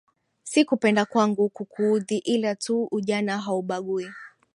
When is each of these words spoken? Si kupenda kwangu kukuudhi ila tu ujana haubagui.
Si 0.43 0.65
kupenda 0.65 1.05
kwangu 1.05 1.49
kukuudhi 1.49 2.17
ila 2.17 2.55
tu 2.55 2.87
ujana 2.91 3.37
haubagui. 3.41 4.07